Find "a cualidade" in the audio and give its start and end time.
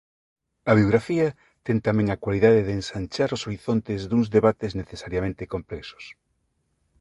2.09-2.61